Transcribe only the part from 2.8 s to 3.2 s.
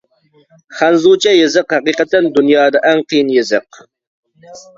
ئەڭ